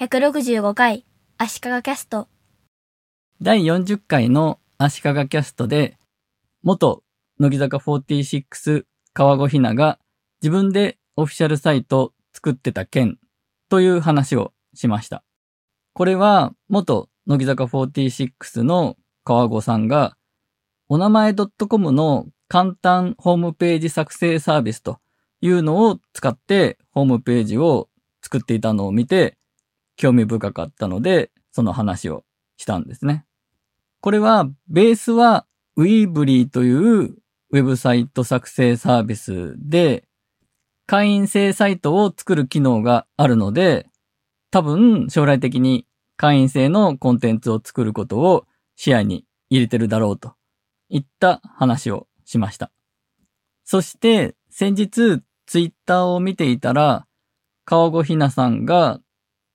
[0.00, 1.04] 165回
[1.36, 2.26] 足利キャスト
[3.42, 5.98] 第40回の足利キャストで、
[6.62, 7.02] 元
[7.38, 9.98] 乃木坂46川越ひなが
[10.40, 13.18] 自分でオフィシャルサイト作ってた件
[13.68, 15.24] という話をしました。
[15.92, 20.16] これは元乃木坂46の川越さんが
[20.88, 25.00] お名前 .com の簡単ホームページ作成サービスと
[25.42, 27.90] いうのを使ってホームページを
[28.22, 29.36] 作っていたのを見て
[30.02, 32.24] 興味深かったのでその話を
[32.56, 33.24] したんですね。
[34.00, 35.46] これはベースは
[35.78, 40.02] Weebly というウェブサイト作成サービスで
[40.88, 43.86] 会員制サイトを作る機能があるので
[44.50, 45.86] 多分将来的に
[46.16, 50.34] 会員制のコンテンツを作ることを視野に入れてるだろうと
[50.88, 52.72] いった話をしました。
[53.62, 57.06] そして先日ツイッターを見ていたら
[57.64, 58.98] 川越ひなさんが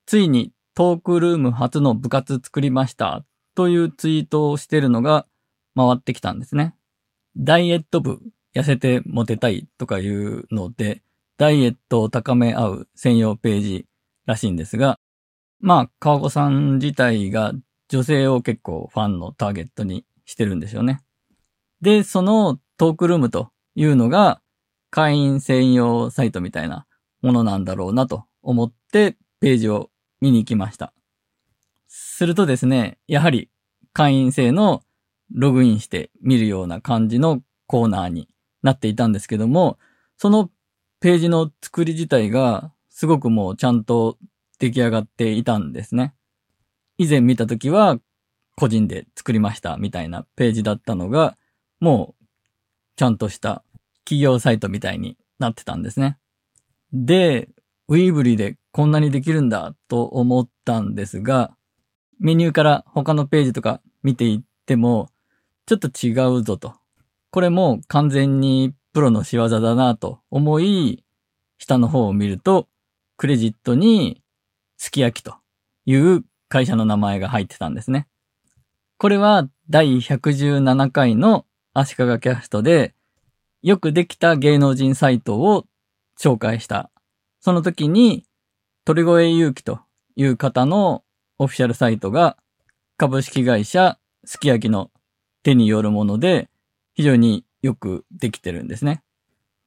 [0.08, 5.26] ついにトークルーム初の部活作りましたというツイートをしてるのが
[5.76, 6.74] 回ってきたんですね。
[7.36, 8.18] ダイエット部
[8.54, 11.02] 痩せてモテたいとかいうので、
[11.36, 13.86] ダイエットを高め合う専用ページ
[14.24, 14.98] らしいんですが、
[15.60, 17.52] まあ、川子さん自体が
[17.90, 21.02] 女性を結構ファンのターゲットにしてるんですよね。
[21.82, 24.40] で、そのトークルームというのが
[24.88, 26.86] 会員専用サイトみたいな
[27.20, 29.90] ものなんだろうなと思ってページを
[30.20, 30.92] 見に行きました。
[31.86, 33.50] するとですね、やはり
[33.92, 34.82] 会員制の
[35.30, 38.28] ログインして見るような感じのコーナーに
[38.62, 39.78] なっていたんですけども、
[40.16, 40.50] その
[41.00, 44.18] ページの作り自体がすごくもうちゃんと
[44.58, 46.14] 出来上がっていたんですね。
[46.96, 47.98] 以前見た時は
[48.56, 51.36] 個人で作りましたみたいなページだったのが、
[51.78, 52.24] もう
[52.96, 53.62] ちゃんとした
[54.04, 56.18] 企業サイトみたいになってたんですね。
[56.92, 57.48] で、
[57.88, 61.56] ウィーブリーでこんなにできるんだと思ったんですが、
[62.20, 65.08] メニューから他のページとか見ていっても、
[65.66, 66.74] ちょっと違うぞと。
[67.30, 71.02] これも完全にプロの仕業だなと思い、
[71.56, 72.68] 下の方を見ると、
[73.16, 74.22] クレジットに、
[74.76, 75.36] すき焼きと
[75.86, 78.06] いう会社の名前が入ってたんですね。
[78.98, 82.94] これは第117回の足利キャストで、
[83.62, 85.66] よくできた芸能人サイトを
[86.20, 86.90] 紹介した
[87.40, 88.24] その時に、
[88.84, 89.80] 鳥越勇気と
[90.16, 91.04] いう方の
[91.38, 92.36] オフィシャルサイトが
[92.96, 94.90] 株式会社すき焼きの
[95.42, 96.48] 手によるもので
[96.94, 99.02] 非常によくできてるんですね。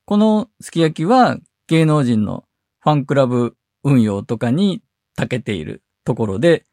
[0.05, 1.37] このすき焼きは
[1.67, 2.45] 芸能人の
[2.79, 4.81] ファンクラブ運用とかに
[5.15, 6.65] 長けているところで、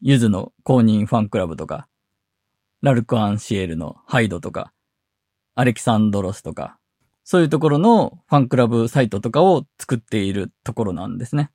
[0.00, 1.88] ゆずの公認ファンクラブとか、
[2.82, 4.72] ラルク・アンシエルのハイドとか、
[5.54, 6.78] アレキサンドロスとか、
[7.30, 11.52] そういうところのファンクラブサイトとかを作っているところなんですね。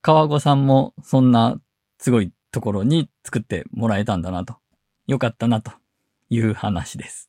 [0.00, 1.60] 川越さんもそんな
[1.98, 4.58] すごいところに作ってもらえたんだなと。
[5.08, 5.72] よかったなと
[6.30, 7.28] いう話です。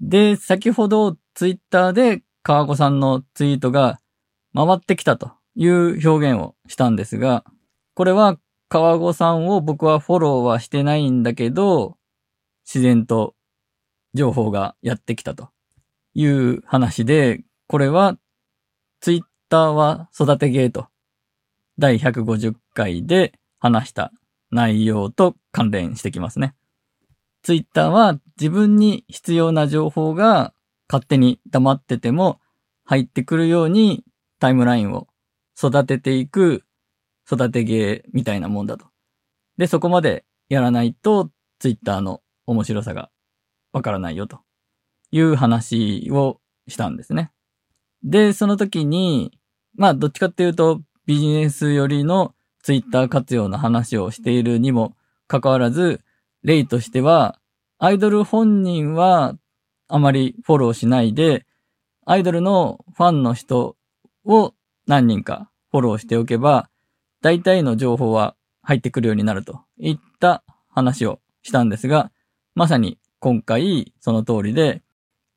[0.00, 3.98] で、先ほどツイッターで川越さんのツイートが
[4.54, 7.42] 回ってきたという表現をしたんですが、
[7.94, 8.38] これは
[8.68, 11.96] 川越さんを僕はフォローはしてないんだけど、
[12.64, 13.34] 自然と
[14.14, 15.48] 情報がやってきたと
[16.14, 18.18] いう話で、これは
[19.00, 20.88] ツイッターは育てゲート
[21.78, 24.12] 第150回で話した
[24.50, 26.54] 内容と関連してきますね。
[27.42, 30.54] ツイッターは自分に必要な情報が
[30.88, 32.40] 勝手に黙ってても
[32.84, 34.04] 入ってくるように
[34.38, 35.08] タイムラインを
[35.58, 36.64] 育てていく
[37.30, 38.86] 育てゲーみたいなもんだと。
[39.56, 43.10] で、そこまでやらないとツイッターの面白さが
[43.72, 44.40] わからないよと
[45.12, 47.30] いう話をしたんですね。
[48.02, 49.38] で、その時に、
[49.76, 54.96] まあ、どっちかっていうと、ビジネス寄りのツイッター活用の話をしているにも
[55.28, 56.00] かかわらず、
[56.42, 57.38] 例としては、
[57.78, 59.36] アイドル本人は
[59.88, 61.46] あまりフォローしないで、
[62.04, 63.76] アイドルのファンの人
[64.24, 64.54] を
[64.86, 66.68] 何人かフォローしておけば、
[67.20, 72.10] 大体の情報は入ってくるようになるといった話をしたんですが、
[72.54, 74.82] まさに今回その通りで、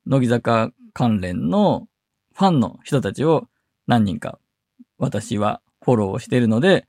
[0.06, 1.88] 乃木坂関連の
[2.34, 3.48] ファンの人たちを
[3.88, 4.40] 何人か
[4.98, 6.88] 私はフォローしているので、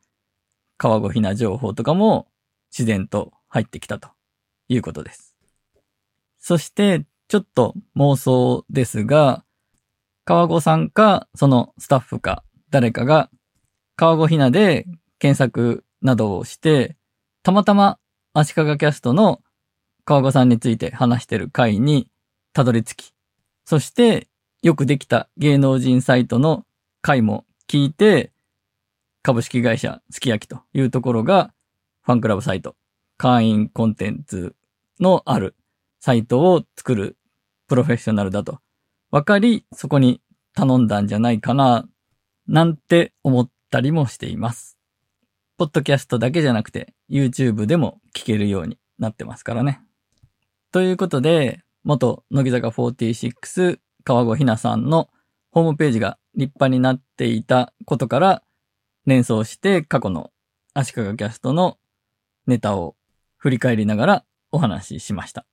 [0.78, 2.28] 川越ひな情報とかも
[2.70, 4.10] 自然と入ってきたと
[4.68, 5.34] いうことです。
[6.38, 9.44] そして、ちょっと妄想ですが、
[10.24, 13.30] 川越さんか、そのスタッフか、誰かが、
[13.96, 14.86] 川越ひなで
[15.18, 16.96] 検索などをして、
[17.42, 17.98] たまたま
[18.32, 19.40] 足利キャストの
[20.04, 22.08] 川越さんについて話してる回に
[22.56, 23.12] たどり着き、
[23.66, 24.28] そして
[24.62, 26.64] よくできた芸能人サイトの
[27.02, 28.32] 回も聞いて、
[29.20, 31.52] 株式会社すき焼きというところが、
[32.00, 32.74] ファンクラブサイト、
[33.18, 34.56] 会員コンテンツ
[34.98, 35.54] のある
[36.00, 37.18] サイトを作る
[37.66, 38.60] プロフェッショナルだと
[39.10, 40.22] 分かり、そこに
[40.54, 41.86] 頼んだんじゃないかな、
[42.46, 44.78] なんて思ったりもしています。
[45.58, 49.82] ポッドキャストだけじゃなくて、YouTube でも聞けるようになってますからね。
[50.72, 55.08] ということで、元乃木坂46川越ひなさんの
[55.52, 58.42] ホームページが立派になっていたことから
[59.06, 60.32] 連想して過去の
[60.74, 61.78] 足利キャストの
[62.48, 62.96] ネタを
[63.36, 65.46] 振り返りながらお話ししました。